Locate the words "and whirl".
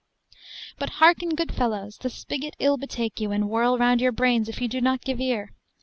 3.29-3.77